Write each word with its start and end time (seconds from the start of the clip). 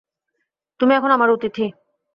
তুমি 0.79 0.91
এখন 0.93 1.11
আমার 1.11 1.29
অতিথি। 1.29 1.65